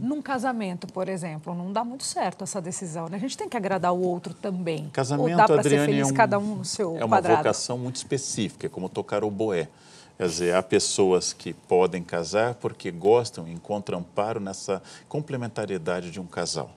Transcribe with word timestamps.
Num 0.00 0.20
casamento, 0.22 0.86
por 0.86 1.08
exemplo, 1.08 1.54
não 1.54 1.72
dá 1.72 1.84
muito 1.84 2.04
certo 2.04 2.44
essa 2.44 2.60
decisão. 2.60 3.08
Né? 3.08 3.16
A 3.16 3.20
gente 3.20 3.36
tem 3.36 3.48
que 3.48 3.56
agradar 3.56 3.92
o 3.92 4.00
outro 4.00 4.32
também. 4.34 4.88
Casamento, 4.92 5.30
Ou 5.30 5.36
dá 5.36 5.44
para 5.46 5.62
ser 5.62 5.68
Adriane, 5.68 5.86
feliz 5.86 6.08
é 6.08 6.12
um- 6.12 6.14
cada 6.14 6.38
um 6.38 6.54
no 6.56 6.64
seu 6.64 6.96
É 6.98 7.04
uma 7.04 7.16
quadrado. 7.16 7.38
vocação 7.38 7.76
muito 7.78 7.96
específica, 7.96 8.66
é 8.66 8.68
como 8.68 8.88
tocar 8.88 9.24
o 9.24 9.30
boé. 9.30 9.68
Quer 10.16 10.26
dizer, 10.26 10.54
há 10.54 10.62
pessoas 10.62 11.32
que 11.32 11.52
podem 11.52 12.02
casar 12.02 12.54
porque 12.54 12.90
gostam 12.90 13.46
e 13.46 13.52
encontram 13.52 13.98
amparo 14.00 14.40
nessa 14.40 14.82
complementariedade 15.08 16.10
de 16.10 16.18
um 16.20 16.26
casal. 16.26 16.70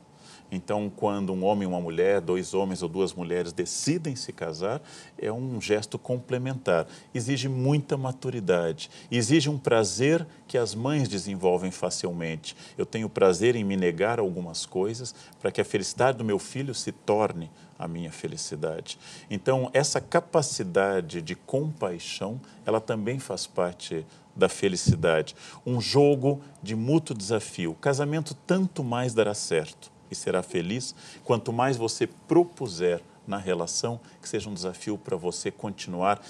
Então, 0.52 0.92
quando 0.94 1.32
um 1.32 1.46
homem 1.46 1.64
e 1.64 1.66
uma 1.66 1.80
mulher, 1.80 2.20
dois 2.20 2.54
homens 2.54 2.84
ou 2.84 2.90
duas 2.90 3.14
mulheres 3.14 3.54
decidem 3.54 4.18
se 4.18 4.34
casar, 4.34 4.82
é 5.18 5.32
um 5.32 5.62
gesto 5.62 5.98
complementar. 5.98 6.86
Exige 7.14 7.48
muita 7.48 7.96
maturidade, 7.96 8.90
exige 9.10 9.50
um 9.50 9.58
prazer 9.58 10.28
que 10.48 10.58
as 10.58 10.76
mães 10.76 11.08
desenvolvem 11.08 11.72
facilmente. 11.72 12.56
Eu 12.78 12.86
tenho 12.86 13.08
prazer 13.08 13.56
em 13.56 13.64
me 13.64 13.78
negar 13.78 14.20
algumas 14.20 14.66
coisas 14.66 15.16
para 15.40 15.52
que 15.52 15.62
a 15.62 15.66
felicidade 15.66 16.18
do 16.18 16.26
meu 16.26 16.38
filho 16.38 16.76
se 16.76 16.92
torne 16.92 17.50
a 17.80 17.88
minha 17.88 18.12
felicidade. 18.12 19.00
Então, 19.30 19.70
essa 19.74 20.02
capacidade 20.02 21.22
de 21.22 21.34
compaixão, 21.34 22.40
ela 22.66 22.82
também 22.82 23.18
faz 23.20 23.48
parte 23.48 24.06
da 24.36 24.48
felicidade. 24.48 25.36
Um 25.66 25.82
jogo 25.82 26.42
de 26.62 26.76
mútuo 26.76 27.16
desafio. 27.16 27.72
O 27.72 27.76
casamento 27.76 28.36
tanto 28.46 28.84
mais 28.84 29.14
dará 29.14 29.34
certo 29.34 29.91
e 30.12 30.16
será 30.16 30.44
feliz 30.44 30.94
quanto 31.24 31.52
mais 31.54 31.78
você 31.78 32.06
propuser 32.06 33.02
na 33.26 33.38
relação 33.38 34.00
que 34.22 34.28
seja 34.28 34.50
um 34.50 34.54
desafio 34.54 34.98
para 34.98 35.16
você 35.16 35.50
continuar 35.50 36.22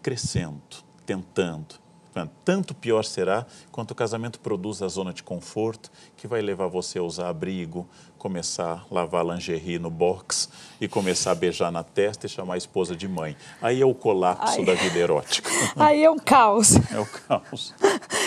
crescendo, 0.00 0.60
tentando. 1.04 1.83
Tanto 2.44 2.74
pior 2.74 3.04
será 3.04 3.46
quanto 3.72 3.90
o 3.90 3.94
casamento 3.94 4.38
produz 4.38 4.82
a 4.82 4.88
zona 4.88 5.12
de 5.12 5.22
conforto 5.22 5.90
que 6.16 6.28
vai 6.28 6.40
levar 6.40 6.68
você 6.68 6.98
a 6.98 7.02
usar 7.02 7.28
abrigo, 7.28 7.88
começar 8.24 8.86
a 8.90 8.94
lavar 8.94 9.26
lingerie 9.26 9.78
no 9.78 9.90
box 9.90 10.48
e 10.80 10.88
começar 10.88 11.32
a 11.32 11.34
beijar 11.34 11.70
na 11.70 11.82
testa 11.82 12.24
e 12.24 12.28
chamar 12.28 12.54
a 12.54 12.56
esposa 12.56 12.96
de 12.96 13.06
mãe. 13.06 13.36
Aí 13.60 13.82
é 13.82 13.84
o 13.84 13.94
colapso 13.94 14.60
Ai. 14.60 14.64
da 14.64 14.74
vida 14.74 14.98
erótica. 14.98 15.50
Aí 15.76 16.02
é 16.02 16.10
um 16.10 16.18
caos. 16.18 16.74
É 16.90 16.98
o 16.98 17.06
caos. 17.06 17.74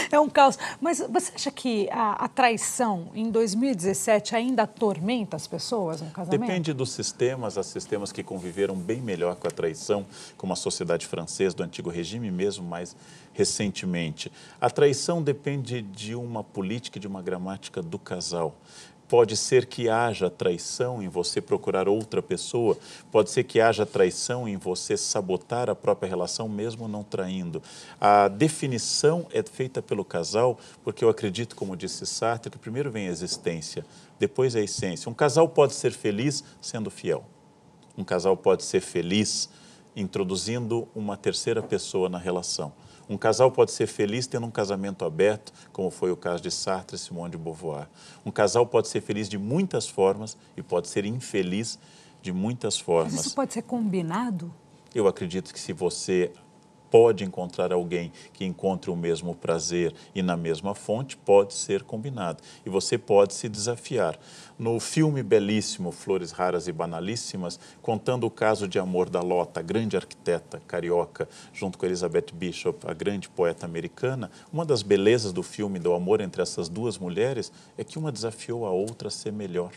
É 0.10 0.18
um 0.18 0.30
caos. 0.30 0.58
Mas 0.80 1.00
você 1.00 1.34
acha 1.36 1.52
que 1.52 1.90
a, 1.92 2.14
a 2.24 2.28
traição 2.30 3.10
em 3.14 3.30
2017 3.30 4.38
ainda 4.38 4.64
atormenta 4.64 5.36
as 5.36 5.48
pessoas 5.48 6.00
no 6.00 6.10
casamento? 6.12 6.40
Depende 6.40 6.72
dos 6.72 6.92
sistemas, 6.92 7.58
há 7.58 7.64
sistemas 7.64 8.14
que 8.14 8.24
conviveram 8.24 8.74
bem 8.74 9.02
melhor 9.02 9.36
com 9.36 9.48
a 9.48 9.52
traição, 9.52 10.06
como 10.38 10.54
a 10.54 10.56
sociedade 10.56 11.06
francesa 11.06 11.58
do 11.58 11.64
antigo 11.64 11.90
regime, 11.90 12.32
mesmo 12.32 12.66
mais 12.66 12.96
recentemente. 13.38 14.32
A 14.60 14.68
traição 14.68 15.22
depende 15.22 15.84
de 15.84 16.16
uma 16.16 16.44
política, 16.44 17.00
de 17.00 17.06
uma 17.08 17.22
gramática 17.22 17.84
do 17.84 18.00
casal. 18.00 18.56
Pode 19.08 19.38
ser 19.38 19.68
que 19.68 19.88
haja 19.88 20.30
traição 20.30 21.02
em 21.02 21.08
você 21.08 21.40
procurar 21.40 21.88
outra 21.88 22.22
pessoa, 22.22 22.78
pode 23.10 23.30
ser 23.30 23.44
que 23.46 23.62
haja 23.62 23.86
traição 23.86 24.50
em 24.50 24.58
você 24.58 24.98
sabotar 24.98 25.70
a 25.70 25.76
própria 25.76 26.10
relação, 26.10 26.50
mesmo 26.50 26.90
não 26.90 27.04
traindo. 27.04 27.62
A 28.02 28.28
definição 28.28 29.28
é 29.32 29.42
feita 29.44 29.82
pelo 29.82 30.04
casal, 30.04 30.58
porque 30.84 31.06
eu 31.06 31.10
acredito, 31.10 31.56
como 31.56 31.78
disse 31.78 32.06
Sartre, 32.06 32.52
que 32.52 32.58
primeiro 32.58 32.92
vem 32.92 33.08
a 33.08 33.12
existência, 33.12 33.86
depois 34.20 34.56
a 34.56 34.62
essência. 34.62 35.10
Um 35.10 35.14
casal 35.14 35.48
pode 35.48 35.76
ser 35.76 35.94
feliz 35.94 36.44
sendo 36.60 36.90
fiel. 36.90 37.24
Um 37.98 38.04
casal 38.04 38.36
pode 38.36 38.64
ser 38.64 38.82
feliz 38.82 39.48
introduzindo 39.98 40.88
uma 40.96 41.18
terceira 41.18 41.62
pessoa 41.62 42.08
na 42.08 42.20
relação. 42.20 42.72
Um 43.10 43.18
casal 43.18 43.52
pode 43.52 43.72
ser 43.72 43.88
feliz 43.88 44.28
tendo 44.28 44.46
um 44.46 44.52
casamento 44.52 45.04
aberto, 45.04 45.52
como 45.74 45.90
foi 45.90 46.12
o 46.12 46.16
caso 46.16 46.44
de 46.44 46.52
Sartre 46.52 46.96
e 46.96 47.00
Simone 47.00 47.32
de 47.32 47.38
Beauvoir. 47.38 47.88
Um 48.24 48.30
casal 48.30 48.66
pode 48.68 48.90
ser 48.90 49.02
feliz 49.02 49.28
de 49.28 49.38
muitas 49.38 49.88
formas 49.88 50.38
e 50.56 50.62
pode 50.62 50.88
ser 50.88 51.04
infeliz 51.04 51.80
de 52.22 52.32
muitas 52.32 52.76
Mas 52.76 52.82
formas. 52.86 53.26
isso 53.26 53.36
pode 53.36 53.54
ser 53.54 53.64
combinado? 53.64 54.54
Eu 54.94 55.08
acredito 55.08 55.52
que 55.54 55.60
se 55.60 55.74
você 55.74 56.32
pode 56.90 57.24
encontrar 57.24 57.72
alguém 57.72 58.12
que 58.34 58.46
encontre 58.46 58.90
o 58.90 58.96
mesmo 58.96 59.36
prazer 59.36 59.94
e 60.14 60.22
na 60.22 60.38
mesma 60.38 60.74
fonte, 60.74 61.18
pode 61.18 61.54
ser 61.54 61.84
combinado. 61.84 62.42
E 62.66 62.70
você 62.70 62.98
pode 62.98 63.34
se 63.34 63.50
desafiar. 63.50 64.20
No 64.58 64.80
filme 64.80 65.22
belíssimo 65.22 65.92
Flores 65.92 66.32
Raras 66.32 66.68
e 66.68 66.72
Banalíssimas, 66.72 67.60
contando 67.82 68.26
o 68.26 68.32
caso 68.32 68.68
de 68.68 68.80
amor 68.80 69.10
da 69.10 69.22
Lota, 69.22 69.60
a 69.60 69.64
grande 69.64 69.96
arquiteta 69.96 70.62
carioca, 70.68 71.30
junto 71.54 71.78
com 71.78 71.86
Elizabeth 71.86 72.28
Bishop, 72.34 72.90
a 72.90 72.94
grande 72.94 73.30
poeta 73.30 73.66
americana, 73.66 74.32
uma 74.52 74.66
das 74.66 74.82
belezas 74.82 75.32
do 75.32 75.44
filme 75.44 75.80
do 75.80 75.94
amor 75.94 76.22
entre 76.22 76.42
essas 76.42 76.70
duas 76.70 76.98
mulheres 76.98 77.52
é 77.78 77.84
que 77.84 78.00
uma 78.00 78.12
desafiou 78.12 78.66
a 78.66 78.72
outra 78.72 79.10
a 79.10 79.12
ser 79.12 79.32
melhor. 79.32 79.72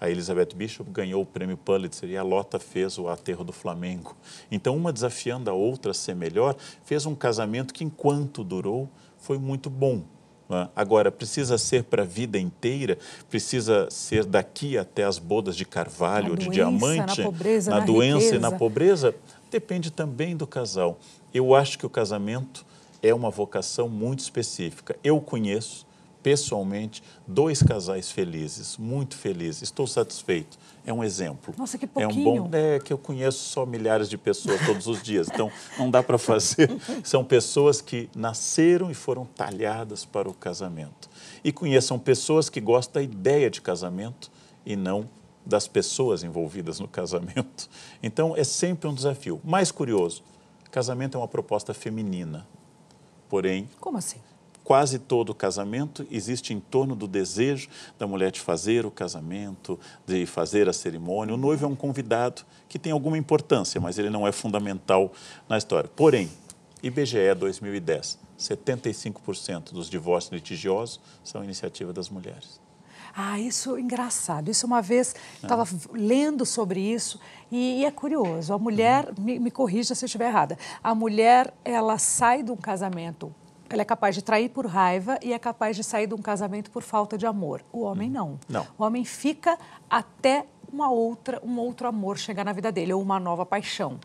A 0.00 0.10
Elizabeth 0.10 0.50
Bishop 0.54 0.90
ganhou 0.90 1.22
o 1.22 1.26
prêmio 1.26 1.56
Pulitzer 1.56 2.10
e 2.10 2.16
a 2.16 2.22
Lota 2.22 2.58
fez 2.58 2.98
o 2.98 3.08
aterro 3.08 3.44
do 3.44 3.52
Flamengo. 3.52 4.16
Então, 4.50 4.76
uma 4.76 4.92
desafiando 4.92 5.48
a 5.48 5.52
outra 5.52 5.92
a 5.92 5.94
ser 5.94 6.14
melhor, 6.14 6.56
fez 6.84 7.06
um 7.06 7.14
casamento 7.14 7.72
que, 7.72 7.84
enquanto 7.84 8.42
durou, 8.44 8.88
foi 9.18 9.38
muito 9.38 9.70
bom. 9.70 10.02
né? 10.48 10.68
Agora, 10.76 11.10
precisa 11.10 11.56
ser 11.56 11.84
para 11.84 12.02
a 12.02 12.06
vida 12.06 12.38
inteira, 12.38 12.98
precisa 13.30 13.88
ser 13.90 14.24
daqui 14.26 14.76
até 14.76 15.04
as 15.04 15.18
bodas 15.18 15.56
de 15.56 15.64
carvalho, 15.64 16.30
Na 16.30 16.36
de 16.36 16.44
doença, 16.46 16.52
diamante, 16.52 17.20
na 17.20 17.24
pobreza, 17.26 17.70
na 17.70 17.78
na 17.80 17.86
doença 17.86 18.16
e 18.18 18.24
riqueza. 18.26 18.40
na 18.40 18.52
pobreza, 18.52 19.14
depende 19.50 19.90
também 19.90 20.36
do 20.36 20.46
casal. 20.46 20.98
Eu 21.32 21.54
acho 21.54 21.78
que 21.78 21.86
o 21.86 21.90
casamento 21.90 22.66
é 23.02 23.14
uma 23.14 23.30
vocação 23.30 23.88
muito 23.88 24.20
específica. 24.20 24.96
Eu 25.02 25.20
conheço 25.20 25.86
pessoalmente 26.24 27.02
dois 27.26 27.62
casais 27.62 28.10
felizes, 28.10 28.78
muito 28.78 29.14
felizes. 29.14 29.62
Estou 29.62 29.86
satisfeito. 29.86 30.58
É 30.86 30.92
um 30.92 31.04
exemplo. 31.04 31.54
Nossa, 31.56 31.76
que 31.76 31.84
É 31.84 31.88
um 31.88 31.90
pouquinho. 32.10 32.44
bom, 32.44 32.50
é 32.52 32.80
que 32.80 32.92
eu 32.92 32.96
conheço 32.96 33.38
só 33.50 33.66
milhares 33.66 34.08
de 34.08 34.16
pessoas 34.16 34.58
todos 34.64 34.86
os 34.86 35.02
dias, 35.02 35.28
então 35.28 35.52
não 35.78 35.90
dá 35.90 36.02
para 36.02 36.16
fazer. 36.16 36.70
São 37.04 37.22
pessoas 37.22 37.82
que 37.82 38.08
nasceram 38.16 38.90
e 38.90 38.94
foram 38.94 39.26
talhadas 39.26 40.06
para 40.06 40.26
o 40.28 40.32
casamento. 40.32 41.10
E 41.44 41.52
conheçam 41.52 41.98
pessoas 41.98 42.48
que 42.48 42.60
gostam 42.60 42.94
da 42.94 43.02
ideia 43.02 43.50
de 43.50 43.60
casamento 43.60 44.30
e 44.64 44.74
não 44.76 45.08
das 45.44 45.68
pessoas 45.68 46.24
envolvidas 46.24 46.80
no 46.80 46.88
casamento. 46.88 47.68
Então 48.02 48.34
é 48.34 48.44
sempre 48.44 48.88
um 48.88 48.94
desafio. 48.94 49.38
Mais 49.44 49.70
curioso, 49.70 50.22
casamento 50.70 51.18
é 51.18 51.20
uma 51.20 51.28
proposta 51.28 51.74
feminina. 51.74 52.46
Porém, 53.28 53.68
Como 53.78 53.98
assim? 53.98 54.18
Quase 54.64 54.98
todo 54.98 55.34
casamento 55.34 56.06
existe 56.10 56.54
em 56.54 56.58
torno 56.58 56.96
do 56.96 57.06
desejo 57.06 57.68
da 57.98 58.06
mulher 58.06 58.32
de 58.32 58.40
fazer 58.40 58.86
o 58.86 58.90
casamento, 58.90 59.78
de 60.06 60.24
fazer 60.24 60.68
a 60.68 60.72
cerimônia. 60.72 61.34
O 61.34 61.38
noivo 61.38 61.66
é 61.66 61.68
um 61.68 61.76
convidado 61.76 62.42
que 62.68 62.78
tem 62.78 62.90
alguma 62.90 63.18
importância, 63.18 63.80
mas 63.80 63.98
ele 63.98 64.10
não 64.10 64.26
é 64.26 64.32
fundamental 64.32 65.12
na 65.48 65.58
história. 65.58 65.88
Porém, 65.94 66.30
IBGE 66.82 67.34
2010, 67.38 68.18
75% 68.38 69.72
dos 69.72 69.88
divórcios 69.88 70.32
litigiosos 70.32 70.98
são 71.22 71.44
iniciativa 71.44 71.92
das 71.92 72.08
mulheres. 72.08 72.60
Ah, 73.16 73.38
isso 73.38 73.76
é 73.76 73.80
engraçado. 73.80 74.50
Isso 74.50 74.66
uma 74.66 74.82
vez 74.82 75.14
estava 75.36 75.64
lendo 75.92 76.44
sobre 76.44 76.80
isso 76.80 77.20
e, 77.50 77.80
e 77.80 77.84
é 77.84 77.90
curioso. 77.90 78.52
A 78.52 78.58
mulher, 78.58 79.08
me, 79.16 79.38
me 79.38 79.52
corrija 79.52 79.94
se 79.94 80.04
eu 80.04 80.06
estiver 80.06 80.26
errada, 80.26 80.58
a 80.82 80.94
mulher 80.94 81.54
ela 81.64 81.96
sai 81.96 82.42
de 82.42 82.50
um 82.50 82.56
casamento, 82.56 83.32
ela 83.68 83.82
é 83.82 83.84
capaz 83.84 84.14
de 84.14 84.22
trair 84.22 84.48
por 84.50 84.66
raiva 84.66 85.18
e 85.22 85.32
é 85.32 85.38
capaz 85.38 85.76
de 85.76 85.84
sair 85.84 86.06
de 86.06 86.14
um 86.14 86.22
casamento 86.22 86.70
por 86.70 86.82
falta 86.82 87.16
de 87.16 87.26
amor. 87.26 87.62
O 87.72 87.82
homem 87.82 88.10
não. 88.10 88.38
Não. 88.48 88.66
O 88.78 88.84
homem 88.84 89.04
fica 89.04 89.58
até 89.88 90.46
uma 90.72 90.90
outra, 90.90 91.40
um 91.44 91.58
outro 91.58 91.86
amor 91.86 92.18
chegar 92.18 92.44
na 92.44 92.52
vida 92.52 92.70
dele 92.72 92.92
ou 92.92 93.00
uma 93.00 93.20
nova 93.20 93.46
paixão. 93.46 93.98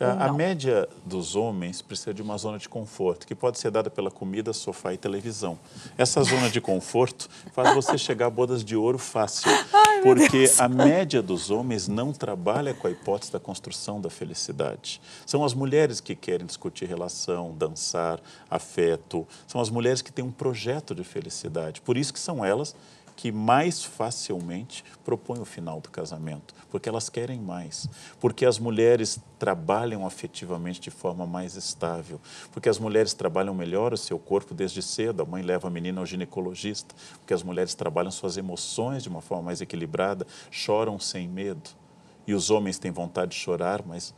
Ou 0.00 0.06
A, 0.06 0.26
a 0.26 0.32
média 0.32 0.88
dos 1.04 1.36
homens 1.36 1.80
precisa 1.80 2.12
de 2.12 2.20
uma 2.20 2.36
zona 2.36 2.58
de 2.58 2.68
conforto, 2.68 3.26
que 3.26 3.34
pode 3.34 3.58
ser 3.58 3.70
dada 3.70 3.88
pela 3.88 4.10
comida, 4.10 4.52
sofá 4.52 4.92
e 4.92 4.96
televisão. 4.96 5.58
Essa 5.96 6.22
zona 6.22 6.50
de 6.50 6.60
conforto 6.60 7.28
faz 7.52 7.74
você 7.74 7.96
chegar 7.96 8.26
a 8.26 8.30
bodas 8.30 8.64
de 8.64 8.74
ouro 8.76 8.98
fácil, 8.98 9.50
porque 10.02 10.50
a 10.58 10.68
média 10.68 11.22
dos 11.22 11.50
homens 11.50 11.86
não 11.86 12.12
trabalha 12.12 12.74
com 12.74 12.86
a 12.86 12.90
hipótese 12.90 13.32
da 13.32 13.38
construção 13.38 14.00
da 14.00 14.10
felicidade. 14.10 15.00
São 15.24 15.44
as 15.44 15.54
mulheres 15.54 16.00
que 16.00 16.14
querem 16.14 16.46
discutir 16.46 16.86
relação, 16.86 17.54
dançar, 17.56 18.20
afeto, 18.50 19.26
são 19.46 19.60
as 19.60 19.70
mulheres 19.70 20.02
que 20.02 20.12
têm 20.12 20.24
um 20.24 20.32
projeto 20.32 20.94
de 20.94 21.04
felicidade. 21.04 21.80
Por 21.80 21.96
isso 21.96 22.12
que 22.12 22.20
são 22.20 22.44
elas 22.44 22.74
que 23.16 23.30
mais 23.30 23.84
facilmente 23.84 24.84
propõem 25.04 25.40
o 25.40 25.44
final 25.44 25.80
do 25.80 25.88
casamento, 25.88 26.54
porque 26.70 26.88
elas 26.88 27.08
querem 27.08 27.40
mais, 27.40 27.88
porque 28.20 28.44
as 28.44 28.58
mulheres 28.58 29.20
trabalham 29.38 30.06
afetivamente 30.06 30.80
de 30.80 30.90
forma 30.90 31.26
mais 31.26 31.56
estável, 31.56 32.20
porque 32.52 32.68
as 32.68 32.78
mulheres 32.78 33.14
trabalham 33.14 33.54
melhor 33.54 33.92
o 33.92 33.96
seu 33.96 34.18
corpo 34.18 34.54
desde 34.54 34.82
cedo, 34.82 35.22
a 35.22 35.26
mãe 35.26 35.42
leva 35.42 35.68
a 35.68 35.70
menina 35.70 36.00
ao 36.00 36.06
ginecologista, 36.06 36.94
porque 37.18 37.34
as 37.34 37.42
mulheres 37.42 37.74
trabalham 37.74 38.10
suas 38.10 38.36
emoções 38.36 39.02
de 39.02 39.08
uma 39.08 39.20
forma 39.20 39.44
mais 39.44 39.60
equilibrada, 39.60 40.26
choram 40.50 40.98
sem 40.98 41.28
medo, 41.28 41.70
e 42.26 42.34
os 42.34 42.50
homens 42.50 42.78
têm 42.78 42.90
vontade 42.90 43.32
de 43.32 43.36
chorar, 43.36 43.82
mas 43.86 44.14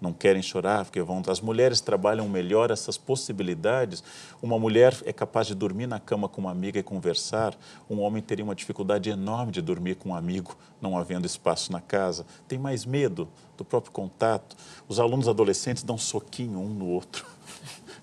não 0.00 0.12
querem 0.12 0.42
chorar 0.42 0.84
porque 0.84 1.00
vão. 1.02 1.22
As 1.26 1.40
mulheres 1.40 1.80
trabalham 1.80 2.28
melhor 2.28 2.70
essas 2.70 2.98
possibilidades. 2.98 4.02
Uma 4.42 4.58
mulher 4.58 4.96
é 5.04 5.12
capaz 5.12 5.46
de 5.46 5.54
dormir 5.54 5.86
na 5.86 5.98
cama 5.98 6.28
com 6.28 6.40
uma 6.40 6.50
amiga 6.50 6.78
e 6.78 6.82
conversar. 6.82 7.56
Um 7.88 8.00
homem 8.00 8.22
teria 8.22 8.44
uma 8.44 8.54
dificuldade 8.54 9.10
enorme 9.10 9.52
de 9.52 9.62
dormir 9.62 9.96
com 9.96 10.10
um 10.10 10.14
amigo, 10.14 10.56
não 10.80 10.96
havendo 10.96 11.26
espaço 11.26 11.72
na 11.72 11.80
casa. 11.80 12.26
Tem 12.46 12.58
mais 12.58 12.84
medo 12.84 13.28
do 13.56 13.64
próprio 13.64 13.92
contato. 13.92 14.56
Os 14.88 15.00
alunos 15.00 15.28
adolescentes 15.28 15.82
dão 15.82 15.96
soquinho 15.96 16.58
um 16.60 16.68
no 16.68 16.86
outro. 16.86 17.35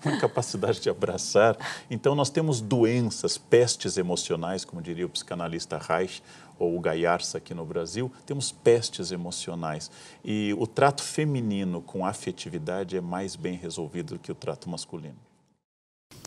Uma 0.04 0.18
capacidade 0.18 0.80
de 0.80 0.90
abraçar. 0.90 1.56
Então, 1.90 2.14
nós 2.14 2.30
temos 2.30 2.60
doenças, 2.60 3.38
pestes 3.38 3.96
emocionais, 3.96 4.64
como 4.64 4.82
diria 4.82 5.06
o 5.06 5.08
psicanalista 5.08 5.78
Reich, 5.78 6.22
ou 6.58 6.76
o 6.76 6.80
Gaiarsa 6.80 7.38
aqui 7.38 7.52
no 7.52 7.64
Brasil, 7.64 8.10
temos 8.24 8.52
pestes 8.52 9.10
emocionais. 9.10 9.90
E 10.24 10.54
o 10.58 10.66
trato 10.66 11.02
feminino 11.02 11.80
com 11.80 12.06
afetividade 12.06 12.96
é 12.96 13.00
mais 13.00 13.34
bem 13.36 13.54
resolvido 13.54 14.14
do 14.14 14.20
que 14.20 14.30
o 14.30 14.34
trato 14.34 14.68
masculino. 14.68 15.16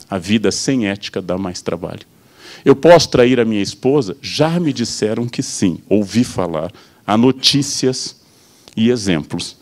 A 0.09 0.18
vida 0.18 0.51
sem 0.51 0.88
ética 0.88 1.21
dá 1.21 1.38
mais 1.38 1.62
trabalho. 1.62 2.06
Eu 2.63 2.75
posso 2.75 3.09
trair 3.09 3.39
a 3.39 3.45
minha 3.45 3.62
esposa? 3.62 4.18
Já 4.21 4.59
me 4.59 4.74
disseram 4.74 5.27
que 5.27 5.44
sim, 5.44 5.79
ouvi 5.89 6.24
falar. 6.24 6.71
Há 7.06 7.18
notícias 7.18 8.21
e 8.75 8.89
exemplos. 8.89 9.57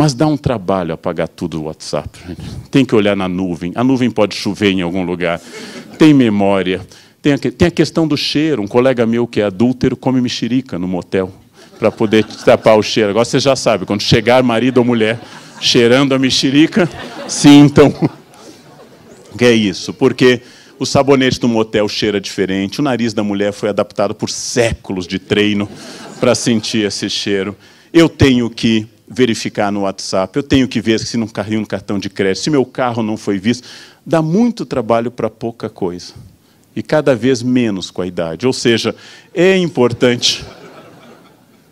Mas 0.00 0.14
dá 0.14 0.26
um 0.26 0.34
trabalho 0.34 0.94
apagar 0.94 1.28
tudo 1.28 1.58
do 1.58 1.64
WhatsApp. 1.64 2.08
Tem 2.70 2.86
que 2.86 2.94
olhar 2.94 3.14
na 3.14 3.28
nuvem. 3.28 3.70
A 3.74 3.84
nuvem 3.84 4.10
pode 4.10 4.34
chover 4.34 4.70
em 4.70 4.80
algum 4.80 5.04
lugar. 5.04 5.38
Tem 5.98 6.14
memória. 6.14 6.80
Tem 7.20 7.34
a, 7.34 7.38
tem 7.38 7.68
a 7.68 7.70
questão 7.70 8.08
do 8.08 8.16
cheiro. 8.16 8.62
Um 8.62 8.66
colega 8.66 9.04
meu 9.04 9.26
que 9.26 9.42
é 9.42 9.44
adúltero 9.44 9.94
come 9.94 10.18
mexerica 10.22 10.78
no 10.78 10.88
motel 10.88 11.30
para 11.78 11.92
poder 11.92 12.24
tapar 12.24 12.78
o 12.78 12.82
cheiro. 12.82 13.10
Agora 13.10 13.26
você 13.26 13.38
já 13.38 13.54
sabe, 13.54 13.84
quando 13.84 14.00
chegar 14.00 14.42
marido 14.42 14.78
ou 14.78 14.86
mulher 14.86 15.20
cheirando 15.60 16.14
a 16.14 16.18
mexerica, 16.18 16.88
sintam 17.28 17.92
que 19.36 19.44
é 19.44 19.52
isso. 19.52 19.92
Porque 19.92 20.40
o 20.78 20.86
sabonete 20.86 21.38
do 21.38 21.46
motel 21.46 21.86
cheira 21.90 22.18
diferente, 22.18 22.80
o 22.80 22.82
nariz 22.82 23.12
da 23.12 23.22
mulher 23.22 23.52
foi 23.52 23.68
adaptado 23.68 24.14
por 24.14 24.30
séculos 24.30 25.06
de 25.06 25.18
treino 25.18 25.68
para 26.18 26.34
sentir 26.34 26.86
esse 26.86 27.10
cheiro. 27.10 27.54
Eu 27.92 28.08
tenho 28.08 28.48
que 28.48 28.88
verificar 29.10 29.72
no 29.72 29.80
WhatsApp, 29.80 30.36
eu 30.36 30.42
tenho 30.42 30.68
que 30.68 30.80
ver 30.80 31.00
se 31.00 31.16
não 31.16 31.26
caiu 31.26 31.58
um 31.58 31.64
cartão 31.64 31.98
de 31.98 32.08
crédito, 32.08 32.44
se 32.44 32.50
meu 32.50 32.64
carro 32.64 33.02
não 33.02 33.16
foi 33.16 33.38
visto. 33.38 33.66
Dá 34.06 34.22
muito 34.22 34.64
trabalho 34.64 35.10
para 35.10 35.28
pouca 35.28 35.68
coisa 35.68 36.14
e 36.76 36.82
cada 36.82 37.16
vez 37.16 37.42
menos 37.42 37.90
com 37.90 38.02
a 38.02 38.06
idade. 38.06 38.46
Ou 38.46 38.52
seja, 38.52 38.94
é 39.34 39.56
importante 39.56 40.44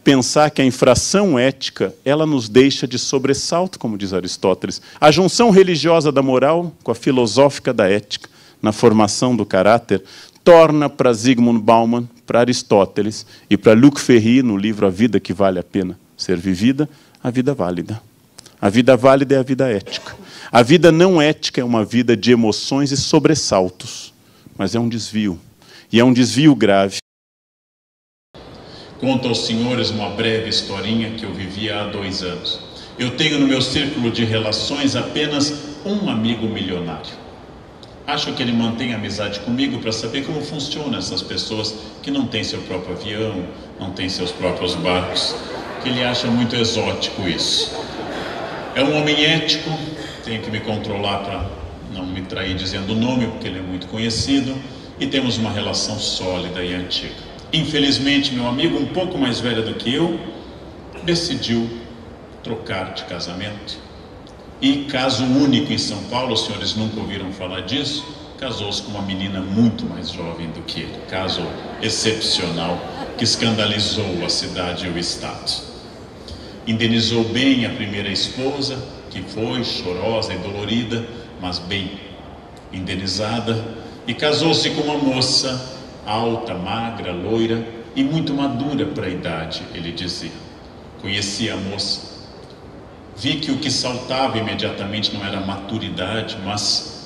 pensar 0.02 0.50
que 0.50 0.60
a 0.60 0.64
infração 0.64 1.38
ética, 1.38 1.94
ela 2.04 2.26
nos 2.26 2.48
deixa 2.48 2.88
de 2.88 2.98
sobressalto, 2.98 3.78
como 3.78 3.96
diz 3.96 4.12
Aristóteles. 4.12 4.82
A 5.00 5.10
junção 5.12 5.50
religiosa 5.50 6.10
da 6.10 6.22
moral 6.22 6.72
com 6.82 6.90
a 6.90 6.94
filosófica 6.94 7.72
da 7.72 7.88
ética 7.88 8.28
na 8.60 8.72
formação 8.72 9.36
do 9.36 9.46
caráter 9.46 10.02
torna 10.42 10.88
para 10.88 11.12
Zygmunt 11.12 11.62
Bauman, 11.62 12.08
para 12.26 12.40
Aristóteles 12.40 13.26
e 13.48 13.56
para 13.56 13.74
Luc 13.74 14.00
Ferry, 14.00 14.42
no 14.42 14.56
livro 14.56 14.86
A 14.86 14.90
Vida 14.90 15.20
que 15.20 15.32
Vale 15.32 15.58
a 15.58 15.62
Pena 15.62 15.98
Ser 16.16 16.36
Vivida, 16.36 16.88
a 17.22 17.30
vida 17.30 17.54
válida. 17.54 18.00
A 18.60 18.68
vida 18.68 18.96
válida 18.96 19.36
é 19.36 19.38
a 19.38 19.42
vida 19.42 19.68
ética. 19.68 20.16
A 20.50 20.62
vida 20.62 20.90
não 20.90 21.20
ética 21.20 21.60
é 21.60 21.64
uma 21.64 21.84
vida 21.84 22.16
de 22.16 22.32
emoções 22.32 22.90
e 22.90 22.96
sobressaltos 22.96 24.12
mas 24.58 24.74
é 24.74 24.80
um 24.80 24.88
desvio. 24.88 25.38
E 25.90 26.00
é 26.00 26.04
um 26.04 26.12
desvio 26.12 26.54
grave. 26.54 26.98
Conto 28.98 29.28
aos 29.28 29.46
senhores 29.46 29.90
uma 29.90 30.10
breve 30.10 30.48
historinha 30.48 31.12
que 31.12 31.24
eu 31.24 31.32
vivia 31.32 31.80
há 31.80 31.86
dois 31.86 32.22
anos. 32.22 32.60
Eu 32.98 33.16
tenho 33.16 33.38
no 33.38 33.46
meu 33.46 33.62
círculo 33.62 34.10
de 34.10 34.24
relações 34.24 34.96
apenas 34.96 35.54
um 35.86 36.10
amigo 36.10 36.48
milionário. 36.48 37.16
Acho 38.04 38.34
que 38.34 38.42
ele 38.42 38.52
mantém 38.52 38.92
amizade 38.92 39.38
comigo 39.40 39.78
para 39.78 39.92
saber 39.92 40.26
como 40.26 40.40
funcionam 40.40 40.98
essas 40.98 41.22
pessoas 41.22 41.76
que 42.02 42.10
não 42.10 42.26
têm 42.26 42.42
seu 42.42 42.60
próprio 42.62 42.96
avião, 42.96 43.46
não 43.78 43.92
têm 43.92 44.08
seus 44.08 44.32
próprios 44.32 44.74
barcos, 44.74 45.36
que 45.82 45.88
ele 45.88 46.02
acha 46.02 46.26
muito 46.28 46.56
exótico 46.56 47.28
isso. 47.28 47.72
É 48.74 48.82
um 48.82 48.96
homem 48.96 49.24
ético, 49.24 49.70
tenho 50.24 50.42
que 50.42 50.50
me 50.50 50.60
controlar 50.60 51.18
para 51.18 51.46
não 51.92 52.06
me 52.06 52.22
trair 52.22 52.54
dizendo 52.54 52.92
o 52.92 52.96
nome, 52.96 53.26
porque 53.26 53.48
ele 53.48 53.58
é 53.58 53.62
muito 53.62 53.86
conhecido, 53.86 54.54
e 55.00 55.06
temos 55.06 55.38
uma 55.38 55.50
relação 55.50 55.98
sólida 55.98 56.62
e 56.62 56.74
antiga. 56.74 57.14
Infelizmente, 57.52 58.34
meu 58.34 58.46
amigo, 58.46 58.78
um 58.78 58.86
pouco 58.86 59.16
mais 59.16 59.40
velho 59.40 59.62
do 59.62 59.74
que 59.74 59.94
eu, 59.94 60.20
decidiu 61.02 61.68
trocar 62.42 62.94
de 62.94 63.04
casamento. 63.04 63.78
E 64.60 64.84
caso 64.84 65.24
único 65.24 65.72
em 65.72 65.78
São 65.78 66.02
Paulo, 66.04 66.34
os 66.34 66.44
senhores 66.44 66.74
nunca 66.74 67.00
ouviram 67.00 67.32
falar 67.32 67.60
disso, 67.62 68.04
casou-se 68.38 68.82
com 68.82 68.90
uma 68.90 69.02
menina 69.02 69.40
muito 69.40 69.86
mais 69.86 70.10
jovem 70.10 70.48
do 70.48 70.60
que 70.62 70.80
ele. 70.80 70.98
Caso 71.08 71.42
excepcional 71.80 72.78
que 73.18 73.24
escandalizou 73.24 74.24
a 74.24 74.28
cidade 74.28 74.86
e 74.86 74.90
o 74.90 74.96
estado. 74.96 75.60
Indenizou 76.64 77.24
bem 77.24 77.66
a 77.66 77.70
primeira 77.70 78.08
esposa, 78.08 78.78
que 79.10 79.20
foi 79.22 79.64
chorosa 79.64 80.32
e 80.32 80.38
dolorida, 80.38 81.04
mas 81.40 81.58
bem 81.58 81.98
indenizada, 82.72 83.62
e 84.06 84.14
casou-se 84.14 84.70
com 84.70 84.82
uma 84.82 84.96
moça 84.96 85.76
alta, 86.06 86.54
magra, 86.54 87.12
loira 87.12 87.66
e 87.96 88.04
muito 88.04 88.32
madura 88.32 88.86
para 88.86 89.06
a 89.06 89.10
idade, 89.10 89.62
ele 89.74 89.90
dizia. 89.90 90.30
Conheci 91.02 91.50
a 91.50 91.56
moça. 91.56 92.00
Vi 93.16 93.38
que 93.38 93.50
o 93.50 93.58
que 93.58 93.70
saltava 93.70 94.38
imediatamente 94.38 95.12
não 95.12 95.26
era 95.26 95.40
maturidade, 95.40 96.38
mas 96.44 96.97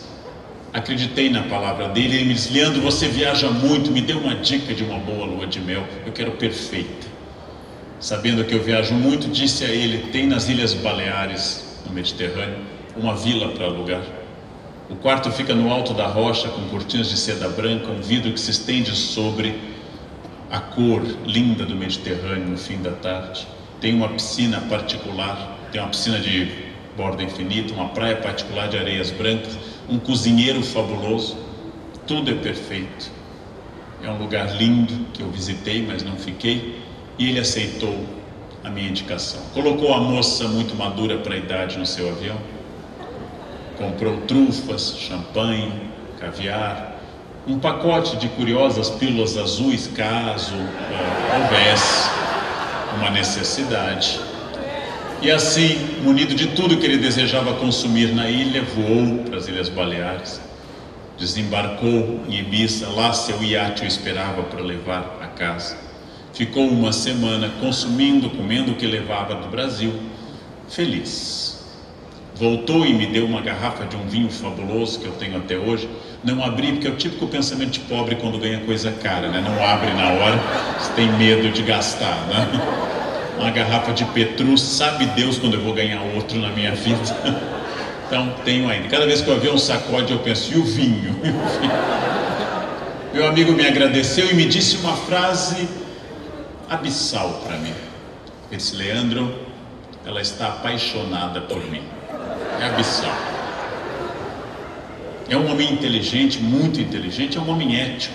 acreditei 0.72 1.28
na 1.28 1.42
palavra 1.42 1.88
dele. 1.88 2.16
Ele 2.16 2.24
me 2.26 2.34
disse: 2.34 2.52
Leandro, 2.52 2.80
você 2.80 3.08
viaja 3.08 3.50
muito, 3.50 3.90
me 3.90 4.00
dê 4.00 4.12
uma 4.12 4.36
dica 4.36 4.72
de 4.72 4.82
uma 4.82 4.98
boa 4.98 5.26
lua 5.26 5.46
de 5.46 5.60
mel. 5.60 5.84
Eu 6.06 6.12
quero 6.12 6.32
perfeita. 6.32 7.06
Sabendo 8.00 8.44
que 8.44 8.54
eu 8.54 8.62
viajo 8.62 8.94
muito, 8.94 9.28
disse 9.28 9.64
a 9.64 9.68
ele: 9.68 10.10
tem 10.10 10.26
nas 10.26 10.48
Ilhas 10.48 10.74
Baleares, 10.74 11.80
no 11.86 11.92
Mediterrâneo, 11.92 12.58
uma 12.96 13.14
vila 13.14 13.48
para 13.48 13.66
alugar. 13.66 14.02
O 14.90 14.96
quarto 14.96 15.30
fica 15.30 15.54
no 15.54 15.70
alto 15.70 15.94
da 15.94 16.06
rocha, 16.06 16.48
com 16.48 16.68
cortinas 16.68 17.08
de 17.08 17.16
seda 17.16 17.48
branca, 17.48 17.90
um 17.90 18.00
vidro 18.00 18.32
que 18.32 18.40
se 18.40 18.50
estende 18.50 18.90
sobre 18.94 19.54
a 20.50 20.60
cor 20.60 21.02
linda 21.24 21.64
do 21.64 21.74
Mediterrâneo 21.74 22.48
no 22.48 22.58
fim 22.58 22.76
da 22.82 22.90
tarde. 22.90 23.46
Tem 23.80 23.94
uma 23.94 24.08
piscina 24.08 24.60
particular, 24.68 25.58
tem 25.72 25.80
uma 25.80 25.88
piscina 25.88 26.18
de 26.18 26.72
borda 26.94 27.22
infinita, 27.22 27.72
uma 27.72 27.88
praia 27.88 28.16
particular 28.16 28.68
de 28.68 28.76
areias 28.76 29.10
brancas, 29.10 29.56
um 29.88 29.98
cozinheiro 29.98 30.62
fabuloso. 30.62 31.36
Tudo 32.06 32.30
é 32.30 32.34
perfeito. 32.34 33.10
É 34.02 34.10
um 34.10 34.18
lugar 34.18 34.56
lindo 34.56 35.06
que 35.12 35.22
eu 35.22 35.30
visitei, 35.30 35.86
mas 35.86 36.02
não 36.02 36.16
fiquei, 36.16 36.80
e 37.18 37.28
ele 37.28 37.38
aceitou 37.38 37.96
a 38.64 38.70
minha 38.70 38.88
indicação. 38.88 39.40
Colocou 39.54 39.94
a 39.94 40.00
moça 40.00 40.48
muito 40.48 40.74
madura 40.74 41.18
para 41.18 41.34
a 41.34 41.38
idade 41.38 41.78
no 41.78 41.86
seu 41.86 42.08
avião 42.08 42.38
comprou 43.82 44.18
trufas, 44.28 44.96
champanhe, 44.98 45.72
caviar, 46.20 46.96
um 47.46 47.58
pacote 47.58 48.16
de 48.16 48.28
curiosas 48.28 48.88
pílulas 48.88 49.36
azuis, 49.36 49.88
caso 49.88 50.54
uh, 50.54 51.42
houvesse 51.42 52.08
uma 52.96 53.10
necessidade. 53.10 54.20
E 55.22 55.30
assim, 55.30 55.78
munido 56.02 56.34
de 56.34 56.48
tudo 56.48 56.76
que 56.76 56.84
ele 56.84 56.98
desejava 56.98 57.54
consumir 57.54 58.12
na 58.12 58.28
ilha, 58.28 58.62
voou 58.62 59.18
para 59.18 59.36
as 59.36 59.46
Ilhas 59.46 59.68
Baleares. 59.68 60.40
Desembarcou 61.16 62.20
em 62.28 62.40
Ibiza, 62.40 62.88
lá 62.88 63.12
seu 63.12 63.40
iate 63.42 63.84
o 63.84 63.86
esperava 63.86 64.42
para 64.42 64.60
levar 64.60 65.18
a 65.22 65.26
casa. 65.28 65.76
Ficou 66.34 66.66
uma 66.66 66.92
semana 66.92 67.50
consumindo, 67.60 68.30
comendo 68.30 68.72
o 68.72 68.74
que 68.74 68.86
levava 68.86 69.36
do 69.36 69.46
Brasil, 69.48 69.94
feliz 70.68 71.52
voltou 72.42 72.84
e 72.84 72.92
me 72.92 73.06
deu 73.06 73.24
uma 73.24 73.40
garrafa 73.40 73.84
de 73.84 73.96
um 73.96 74.04
vinho 74.08 74.28
fabuloso 74.28 74.98
que 74.98 75.06
eu 75.06 75.12
tenho 75.12 75.36
até 75.36 75.56
hoje. 75.56 75.88
Não 76.24 76.42
abri, 76.42 76.72
porque 76.72 76.88
é 76.88 76.90
o 76.90 76.96
típico 76.96 77.28
pensamento 77.28 77.70
de 77.70 77.80
pobre 77.80 78.16
quando 78.16 78.36
ganha 78.36 78.58
coisa 78.60 78.90
cara, 78.90 79.28
né? 79.28 79.40
Não 79.40 79.64
abre 79.64 79.92
na 79.92 80.08
hora, 80.08 80.40
você 80.76 80.92
tem 80.94 81.12
medo 81.12 81.50
de 81.50 81.62
gastar, 81.62 82.16
né? 82.26 82.91
Uma 83.42 83.50
garrafa 83.50 83.92
de 83.92 84.04
Petrus, 84.06 84.62
sabe 84.62 85.04
Deus 85.06 85.38
quando 85.38 85.54
eu 85.54 85.60
vou 85.60 85.74
ganhar 85.74 86.00
outro 86.14 86.38
na 86.38 86.48
minha 86.48 86.74
vida. 86.74 87.00
Então, 88.06 88.34
tenho 88.44 88.68
ainda. 88.68 88.88
Cada 88.88 89.06
vez 89.06 89.22
que 89.22 89.30
eu 89.30 89.40
ver 89.40 89.50
um 89.54 89.56
sacode, 89.56 90.12
eu 90.12 90.18
penso, 90.18 90.52
e 90.52 90.58
o 90.58 90.64
vinho? 90.64 91.18
Meu 93.10 93.26
amigo 93.26 93.52
me 93.52 93.66
agradeceu 93.66 94.30
e 94.30 94.34
me 94.34 94.44
disse 94.44 94.76
uma 94.76 94.94
frase 94.94 95.66
abissal 96.68 97.40
para 97.42 97.56
mim. 97.56 97.72
Ele 98.50 98.58
disse, 98.58 98.76
Leandro, 98.76 99.34
ela 100.04 100.20
está 100.20 100.48
apaixonada 100.48 101.40
por 101.40 101.64
mim 101.70 101.80
é 102.62 102.66
abissal. 102.66 103.16
É 105.28 105.36
um 105.36 105.50
homem 105.50 105.72
inteligente, 105.72 106.38
muito 106.38 106.80
inteligente, 106.80 107.38
é 107.38 107.40
um 107.40 107.50
homem 107.50 107.80
ético. 107.80 108.14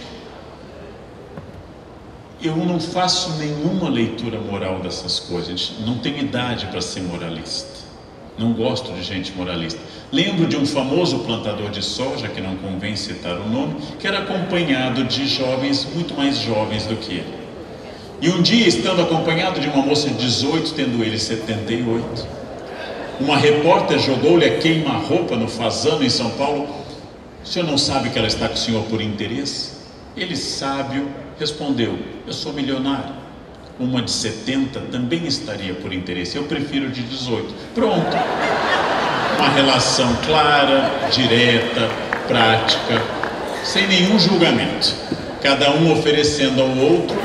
Eu 2.41 2.55
não 2.55 2.79
faço 2.79 3.31
nenhuma 3.37 3.89
leitura 3.89 4.39
moral 4.39 4.79
dessas 4.79 5.19
coisas, 5.19 5.73
não 5.85 5.97
tenho 5.97 6.19
idade 6.19 6.67
para 6.67 6.81
ser 6.81 7.01
moralista. 7.01 7.87
Não 8.37 8.53
gosto 8.53 8.91
de 8.93 9.01
gente 9.01 9.31
moralista. 9.31 9.79
Lembro 10.11 10.45
de 10.45 10.55
um 10.55 10.65
famoso 10.65 11.19
plantador 11.19 11.71
de 11.71 11.81
soja, 11.81 12.27
que 12.27 12.39
não 12.39 12.55
convém 12.57 12.95
citar 12.95 13.35
o 13.37 13.49
nome, 13.49 13.77
que 13.99 14.05
era 14.05 14.19
acompanhado 14.19 15.03
de 15.05 15.27
jovens 15.27 15.87
muito 15.95 16.13
mais 16.13 16.37
jovens 16.37 16.85
do 16.85 16.95
que 16.95 17.13
ele. 17.13 17.33
E 18.21 18.29
um 18.29 18.41
dia, 18.41 18.67
estando 18.67 19.01
acompanhado 19.01 19.59
de 19.59 19.67
uma 19.67 19.83
moça 19.83 20.07
de 20.07 20.15
18, 20.15 20.73
tendo 20.73 21.03
ele 21.03 21.17
78, 21.17 22.27
uma 23.19 23.35
repórter 23.35 23.97
jogou-lhe 23.97 24.45
a 24.45 24.59
queima-roupa 24.59 25.35
no 25.35 25.47
Fazano, 25.47 26.03
em 26.03 26.09
São 26.09 26.29
Paulo. 26.31 26.67
O 27.43 27.47
senhor 27.47 27.65
não 27.65 27.77
sabe 27.77 28.09
que 28.09 28.19
ela 28.19 28.27
está 28.27 28.47
com 28.47 28.53
o 28.53 28.57
senhor 28.57 28.83
por 28.83 29.01
interesse? 29.01 29.71
Ele, 30.15 30.35
sábio, 30.35 31.07
respondeu: 31.39 31.97
Eu 32.25 32.33
sou 32.33 32.53
milionário 32.53 33.27
uma 33.79 34.01
de 34.01 34.09
70 34.09 34.79
também 34.91 35.27
estaria 35.27 35.75
por 35.75 35.93
interesse. 35.93 36.35
Eu 36.35 36.43
prefiro 36.43 36.89
de 36.89 37.03
18. 37.03 37.53
Pronto. 37.75 38.17
Uma 39.37 39.49
relação 39.49 40.15
clara, 40.25 41.09
direta, 41.11 41.87
prática, 42.27 43.01
sem 43.63 43.87
nenhum 43.87 44.17
julgamento. 44.17 44.95
Cada 45.43 45.71
um 45.71 45.91
oferecendo 45.91 46.61
ao 46.61 46.75
outro 46.75 47.15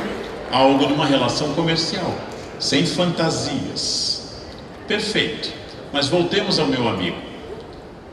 algo 0.50 0.86
numa 0.86 1.06
relação 1.06 1.54
comercial, 1.54 2.14
sem 2.58 2.84
fantasias. 2.84 4.36
Perfeito. 4.86 5.50
Mas 5.90 6.08
voltemos 6.08 6.58
ao 6.58 6.66
meu 6.66 6.86
amigo. 6.86 7.16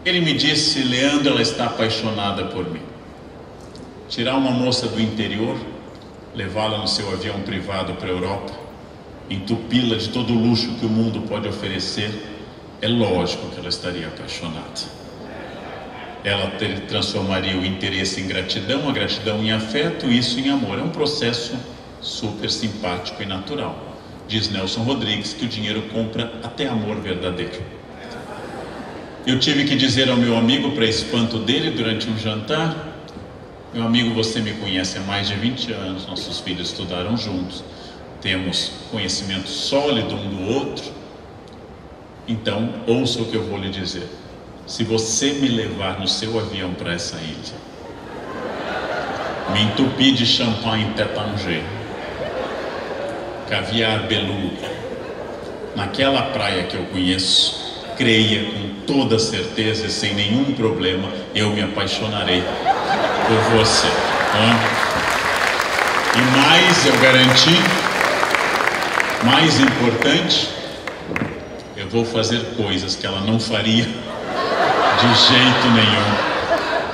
Ele 0.06 0.22
me 0.22 0.34
disse: 0.34 0.82
Leandro, 0.82 1.32
ela 1.32 1.42
está 1.42 1.66
apaixonada 1.66 2.46
por 2.46 2.70
mim. 2.70 2.82
Tirar 4.08 4.36
uma 4.36 4.52
moça 4.52 4.88
do 4.88 5.00
interior 5.00 5.58
levá-la 6.40 6.78
no 6.78 6.88
seu 6.88 7.12
avião 7.12 7.42
privado 7.42 7.96
para 7.96 8.08
a 8.08 8.12
Europa, 8.12 8.54
entupi-la 9.30 9.98
de 9.98 10.08
todo 10.08 10.32
o 10.32 10.42
luxo 10.42 10.74
que 10.80 10.86
o 10.86 10.90
mundo 10.90 11.28
pode 11.28 11.50
oferecer, 11.50 12.10
é 12.82 12.88
lógico 12.88 13.50
que 13.50 13.60
ela 13.60 13.68
estaria 13.68 14.08
apaixonada. 14.08 15.00
Ela 16.24 16.50
transformaria 16.88 17.58
o 17.58 17.66
interesse 17.66 18.22
em 18.22 18.28
gratidão, 18.28 18.88
a 18.88 18.94
gratidão 18.94 19.44
em 19.44 19.52
afeto, 19.52 20.08
isso 20.08 20.40
em 20.40 20.50
amor. 20.50 20.80
É 20.80 20.82
um 20.82 20.90
processo 20.90 21.58
super 22.02 22.50
simpático 22.50 23.22
e 23.22 23.26
natural. 23.26 23.98
Diz 24.26 24.50
Nelson 24.50 24.84
Rodrigues 24.84 25.34
que 25.34 25.44
o 25.44 25.50
dinheiro 25.50 25.82
compra 25.94 26.40
até 26.42 26.68
amor 26.68 27.02
verdadeiro. 27.02 27.62
Eu 29.28 29.40
tive 29.40 29.66
que 29.66 29.76
dizer 29.76 30.10
ao 30.10 30.16
meu 30.16 30.38
amigo, 30.38 30.72
para 30.72 30.86
espanto 30.86 31.38
dele, 31.38 31.72
durante 31.72 32.10
um 32.10 32.18
jantar, 32.18 32.89
meu 33.74 33.84
amigo, 33.84 34.16
você 34.16 34.40
me 34.42 34.54
conhece 34.54 34.98
há 34.98 35.02
mais 35.02 35.28
de 35.28 35.36
20 35.36 35.72
anos, 35.74 36.08
nossos 36.08 36.40
filhos 36.40 36.70
estudaram 36.70 37.16
juntos, 37.16 37.64
temos 38.20 38.72
conhecimento 38.90 39.48
sólido 39.48 40.16
um 40.16 40.30
do 40.30 40.54
outro. 40.54 40.92
Então, 42.28 42.74
ouça 42.88 43.22
o 43.22 43.26
que 43.26 43.36
eu 43.36 43.44
vou 43.44 43.60
lhe 43.60 43.70
dizer. 43.70 44.08
Se 44.66 44.84
você 44.84 45.34
me 45.34 45.48
levar 45.48 46.00
no 46.00 46.08
seu 46.08 46.40
avião 46.40 46.74
para 46.74 46.94
essa 46.94 47.18
ilha, 47.18 47.70
me 49.54 49.62
entupir 49.64 50.14
de 50.14 50.26
champanhe 50.26 50.92
Tétanger, 50.96 51.62
caviar 53.48 54.08
beluga, 54.08 54.70
naquela 55.76 56.24
praia 56.24 56.64
que 56.64 56.76
eu 56.76 56.86
conheço, 56.86 57.84
creia 57.98 58.46
com 58.46 58.70
toda 58.86 59.20
certeza 59.20 59.86
e 59.86 59.90
sem 59.90 60.16
nenhum 60.16 60.54
problema, 60.54 61.08
eu 61.36 61.52
me 61.52 61.62
apaixonarei 61.62 62.44
por 63.28 63.58
você. 63.58 63.88
Tá? 63.88 64.80
E 66.16 66.22
mais 66.38 66.86
eu 66.86 66.98
garanti, 67.00 67.62
mais 69.24 69.60
importante, 69.60 70.50
eu 71.78 71.88
vou 71.88 72.06
fazer 72.06 72.44
coisas 72.58 72.96
que 72.96 73.06
ela 73.06 73.22
não 73.22 73.40
faria 73.40 73.86
de 73.86 75.16
jeito 75.16 75.68
nenhum, 75.74 76.16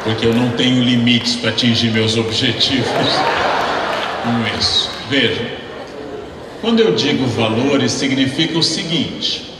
porque 0.03 0.25
eu 0.25 0.33
não 0.33 0.51
tenho 0.51 0.83
limites 0.83 1.35
para 1.35 1.49
atingir 1.49 1.91
meus 1.91 2.17
objetivos 2.17 2.87
com 4.23 4.59
isso. 4.59 4.89
Veja, 5.09 5.51
quando 6.61 6.79
eu 6.79 6.95
digo 6.95 7.25
valores, 7.27 7.91
significa 7.91 8.57
o 8.57 8.63
seguinte: 8.63 9.51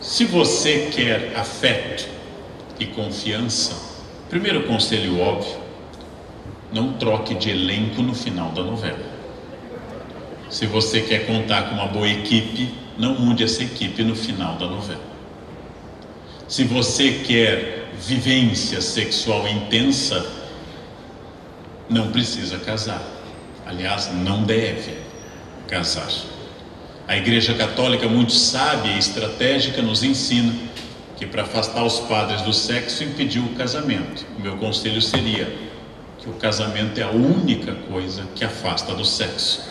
se 0.00 0.24
você 0.24 0.90
quer 0.92 1.32
afeto 1.36 2.06
e 2.78 2.86
confiança, 2.86 3.91
Primeiro 4.32 4.62
conselho 4.62 5.20
óbvio: 5.20 5.58
não 6.72 6.94
troque 6.94 7.34
de 7.34 7.50
elenco 7.50 8.00
no 8.00 8.14
final 8.14 8.50
da 8.52 8.62
novela. 8.62 9.04
Se 10.48 10.64
você 10.64 11.02
quer 11.02 11.26
contar 11.26 11.68
com 11.68 11.74
uma 11.74 11.86
boa 11.86 12.08
equipe, 12.08 12.72
não 12.96 13.14
mude 13.14 13.44
essa 13.44 13.62
equipe 13.62 14.02
no 14.02 14.16
final 14.16 14.56
da 14.56 14.66
novela. 14.66 15.02
Se 16.48 16.64
você 16.64 17.20
quer 17.26 17.90
vivência 18.00 18.80
sexual 18.80 19.46
intensa, 19.46 20.26
não 21.90 22.10
precisa 22.10 22.56
casar. 22.58 23.02
Aliás, 23.66 24.10
não 24.14 24.44
deve 24.44 24.96
casar. 25.68 26.08
A 27.06 27.18
Igreja 27.18 27.52
Católica, 27.52 28.08
muito 28.08 28.32
sábia 28.32 28.92
e 28.92 28.98
estratégica, 28.98 29.82
nos 29.82 30.02
ensina 30.02 30.54
que 31.22 31.26
para 31.28 31.42
afastar 31.42 31.84
os 31.84 32.00
padres 32.00 32.42
do 32.42 32.52
sexo 32.52 33.04
impediu 33.04 33.44
o 33.44 33.50
casamento. 33.50 34.26
O 34.36 34.42
meu 34.42 34.56
conselho 34.56 35.00
seria 35.00 35.48
que 36.18 36.28
o 36.28 36.32
casamento 36.32 36.98
é 36.98 37.04
a 37.04 37.10
única 37.10 37.72
coisa 37.88 38.24
que 38.34 38.44
afasta 38.44 38.92
do 38.92 39.04
sexo. 39.04 39.62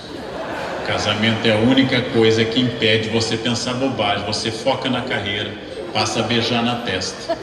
O 0.81 0.88
casamento 0.88 1.46
é 1.46 1.51
a 1.51 1.58
única 1.58 2.01
coisa 2.13 2.46
que 2.46 2.62
impede 2.62 3.10
você 3.10 3.36
pensar 3.36 3.74
bobagem, 3.74 4.25
você 4.25 4.50
foca 4.50 4.89
na 4.89 5.01
carreira, 5.01 5.51
passa 5.93 6.22
a 6.22 6.24
beijar 6.24 6.63
na 6.63 6.75
testa, 6.75 7.38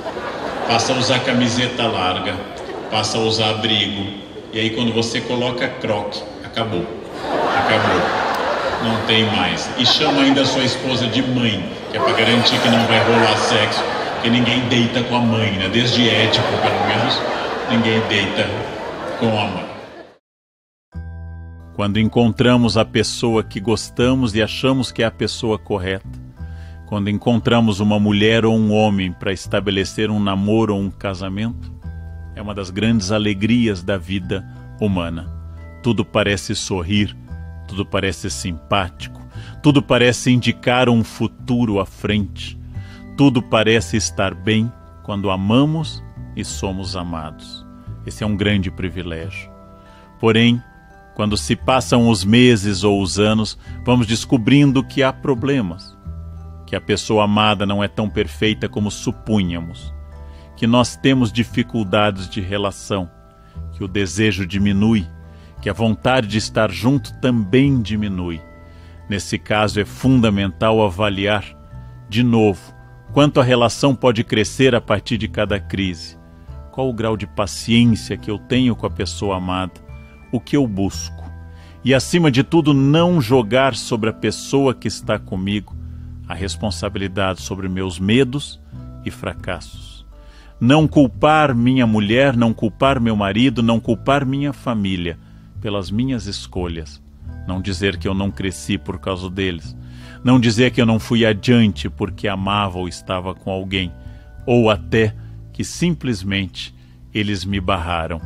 passa 0.66 0.94
a 0.94 0.96
usar 0.96 1.18
camiseta 1.18 1.86
larga, 1.86 2.34
passa 2.90 3.18
a 3.18 3.20
usar 3.20 3.50
abrigo, 3.50 4.10
e 4.54 4.58
aí 4.58 4.70
quando 4.70 4.90
você 4.90 5.20
coloca 5.20 5.68
croque, 5.68 6.22
acabou. 6.42 6.86
Acabou. 7.58 8.00
Não 8.84 9.06
tem 9.06 9.26
mais. 9.26 9.68
E 9.76 9.84
chama 9.84 10.22
ainda 10.22 10.46
sua 10.46 10.64
esposa 10.64 11.06
de 11.08 11.20
mãe, 11.20 11.62
que 11.90 11.98
é 11.98 12.00
para 12.00 12.12
garantir 12.14 12.58
que 12.58 12.68
não 12.70 12.86
vai 12.86 13.00
rolar 13.04 13.36
sexo 13.36 13.97
porque 14.18 14.30
ninguém 14.30 14.68
deita 14.68 15.04
com 15.04 15.16
a 15.16 15.20
mãe, 15.20 15.52
né? 15.52 15.68
Desde 15.68 16.08
ético, 16.08 16.48
pelo 16.60 16.86
menos, 16.88 17.22
ninguém 17.70 18.00
deita 18.08 18.48
com 19.20 19.28
a 19.28 19.46
mãe. 19.46 19.68
Quando 21.76 22.00
encontramos 22.00 22.76
a 22.76 22.84
pessoa 22.84 23.44
que 23.44 23.60
gostamos 23.60 24.34
e 24.34 24.42
achamos 24.42 24.90
que 24.90 25.04
é 25.04 25.06
a 25.06 25.10
pessoa 25.10 25.56
correta, 25.56 26.08
quando 26.86 27.08
encontramos 27.08 27.78
uma 27.78 28.00
mulher 28.00 28.44
ou 28.44 28.58
um 28.58 28.72
homem 28.72 29.12
para 29.12 29.32
estabelecer 29.32 30.10
um 30.10 30.18
namoro 30.18 30.74
ou 30.74 30.80
um 30.80 30.90
casamento, 30.90 31.72
é 32.34 32.42
uma 32.42 32.54
das 32.54 32.70
grandes 32.70 33.12
alegrias 33.12 33.84
da 33.84 33.96
vida 33.96 34.44
humana. 34.80 35.32
Tudo 35.80 36.04
parece 36.04 36.56
sorrir, 36.56 37.16
tudo 37.68 37.86
parece 37.86 38.28
simpático, 38.28 39.20
tudo 39.62 39.80
parece 39.80 40.32
indicar 40.32 40.88
um 40.88 41.04
futuro 41.04 41.78
à 41.78 41.86
frente. 41.86 42.57
Tudo 43.18 43.42
parece 43.42 43.96
estar 43.96 44.32
bem 44.32 44.72
quando 45.02 45.28
amamos 45.28 46.04
e 46.36 46.44
somos 46.44 46.94
amados. 46.94 47.66
Esse 48.06 48.22
é 48.22 48.26
um 48.26 48.36
grande 48.36 48.70
privilégio. 48.70 49.50
Porém, 50.20 50.62
quando 51.16 51.36
se 51.36 51.56
passam 51.56 52.08
os 52.08 52.24
meses 52.24 52.84
ou 52.84 53.02
os 53.02 53.18
anos, 53.18 53.58
vamos 53.84 54.06
descobrindo 54.06 54.84
que 54.84 55.02
há 55.02 55.12
problemas, 55.12 55.98
que 56.64 56.76
a 56.76 56.80
pessoa 56.80 57.24
amada 57.24 57.66
não 57.66 57.82
é 57.82 57.88
tão 57.88 58.08
perfeita 58.08 58.68
como 58.68 58.88
supunhamos, 58.88 59.92
que 60.56 60.64
nós 60.68 60.94
temos 60.94 61.32
dificuldades 61.32 62.28
de 62.28 62.40
relação, 62.40 63.10
que 63.72 63.82
o 63.82 63.88
desejo 63.88 64.46
diminui, 64.46 65.04
que 65.60 65.68
a 65.68 65.72
vontade 65.72 66.28
de 66.28 66.38
estar 66.38 66.70
junto 66.70 67.12
também 67.20 67.82
diminui. 67.82 68.40
Nesse 69.10 69.40
caso, 69.40 69.80
é 69.80 69.84
fundamental 69.84 70.80
avaliar 70.80 71.44
de 72.08 72.22
novo 72.22 72.77
Quanto 73.12 73.40
a 73.40 73.42
relação 73.42 73.94
pode 73.94 74.22
crescer 74.22 74.74
a 74.74 74.80
partir 74.80 75.16
de 75.16 75.28
cada 75.28 75.58
crise? 75.58 76.18
Qual 76.70 76.88
o 76.88 76.92
grau 76.92 77.16
de 77.16 77.26
paciência 77.26 78.16
que 78.16 78.30
eu 78.30 78.38
tenho 78.38 78.76
com 78.76 78.86
a 78.86 78.90
pessoa 78.90 79.36
amada? 79.38 79.80
O 80.30 80.38
que 80.38 80.56
eu 80.56 80.66
busco? 80.66 81.24
E 81.82 81.94
acima 81.94 82.30
de 82.30 82.44
tudo, 82.44 82.74
não 82.74 83.20
jogar 83.20 83.74
sobre 83.74 84.10
a 84.10 84.12
pessoa 84.12 84.74
que 84.74 84.86
está 84.86 85.18
comigo 85.18 85.74
a 86.28 86.34
responsabilidade 86.34 87.40
sobre 87.40 87.68
meus 87.68 87.98
medos 87.98 88.60
e 89.02 89.10
fracassos. 89.10 90.06
Não 90.60 90.86
culpar 90.86 91.54
minha 91.54 91.86
mulher, 91.86 92.36
não 92.36 92.52
culpar 92.52 93.00
meu 93.00 93.16
marido, 93.16 93.62
não 93.62 93.80
culpar 93.80 94.26
minha 94.26 94.52
família 94.52 95.18
pelas 95.62 95.90
minhas 95.90 96.26
escolhas. 96.26 97.00
Não 97.46 97.62
dizer 97.62 97.96
que 97.96 98.06
eu 98.06 98.12
não 98.12 98.30
cresci 98.30 98.76
por 98.76 98.98
causa 98.98 99.30
deles 99.30 99.74
não 100.22 100.40
dizer 100.40 100.70
que 100.70 100.80
eu 100.80 100.86
não 100.86 100.98
fui 100.98 101.24
adiante 101.24 101.88
porque 101.88 102.28
amava 102.28 102.78
ou 102.78 102.88
estava 102.88 103.34
com 103.34 103.50
alguém, 103.50 103.92
ou 104.46 104.70
até 104.70 105.14
que 105.52 105.64
simplesmente 105.64 106.74
eles 107.12 107.44
me 107.44 107.60
barraram. 107.60 108.20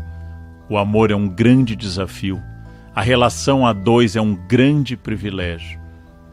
O 0.68 0.78
amor 0.78 1.10
é 1.10 1.14
um 1.14 1.28
grande 1.28 1.76
desafio. 1.76 2.42
A 2.94 3.02
relação 3.02 3.66
a 3.66 3.72
dois 3.72 4.16
é 4.16 4.20
um 4.20 4.34
grande 4.34 4.96
privilégio, 4.96 5.80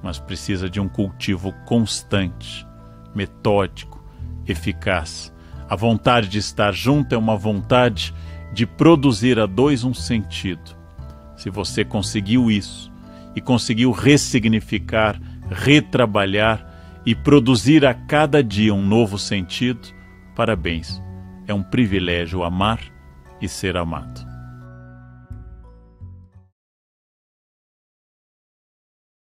mas 0.03 0.19
precisa 0.19 0.69
de 0.69 0.79
um 0.79 0.87
cultivo 0.87 1.53
constante 1.65 2.67
metódico, 3.15 4.03
eficaz. 4.47 5.33
A 5.69 5.75
vontade 5.75 6.27
de 6.27 6.37
estar 6.37 6.73
junto 6.73 7.13
é 7.13 7.17
uma 7.17 7.35
vontade 7.35 8.13
de 8.53 8.65
produzir 8.65 9.39
a 9.39 9.45
dois 9.45 9.83
um 9.83 9.93
sentido. 9.93 10.75
Se 11.37 11.49
você 11.49 11.85
conseguiu 11.85 12.49
isso 12.49 12.91
e 13.35 13.41
conseguiu 13.41 13.91
ressignificar, 13.91 15.19
retrabalhar 15.49 16.65
e 17.05 17.15
produzir 17.15 17.85
a 17.85 17.93
cada 17.93 18.43
dia 18.43 18.73
um 18.73 18.85
novo 18.85 19.17
sentido, 19.17 19.87
parabéns. 20.35 21.01
É 21.47 21.53
um 21.53 21.63
privilégio 21.63 22.43
amar 22.43 22.79
e 23.41 23.47
ser 23.47 23.75
amado. 23.77 24.28